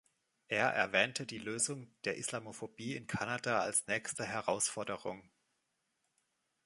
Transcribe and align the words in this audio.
Er 0.47 0.69
erwähnte 0.73 1.27
die 1.27 1.37
Lösung 1.37 1.93
der 2.05 2.17
Islamophobie 2.17 2.95
in 2.95 3.05
Kanada 3.05 3.59
als 3.59 3.85
nächste 3.85 4.25
Herausforderung. 4.25 5.29